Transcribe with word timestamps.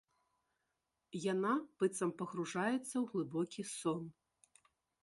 Яна 1.33 1.51
быццам 1.83 2.09
пагружаецца 2.23 2.75
ў 2.77 3.05
глыбокі 3.13 3.61
сон. 3.79 4.01